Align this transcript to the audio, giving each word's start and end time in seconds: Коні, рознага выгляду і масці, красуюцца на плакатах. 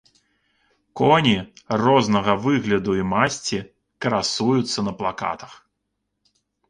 Коні, 1.01 1.33
рознага 1.83 2.33
выгляду 2.45 2.91
і 3.01 3.05
масці, 3.13 3.59
красуюцца 4.07 4.79
на 4.89 4.99
плакатах. 5.03 5.51